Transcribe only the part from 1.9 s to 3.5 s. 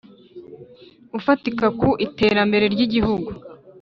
iterambere ry igihugu